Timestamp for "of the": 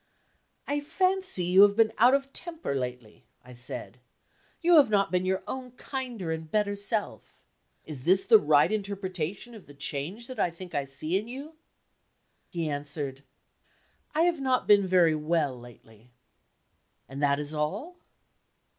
9.53-9.75